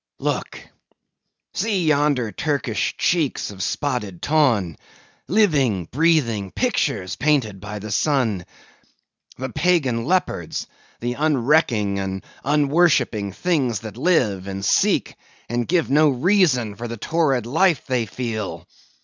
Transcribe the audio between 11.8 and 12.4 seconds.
and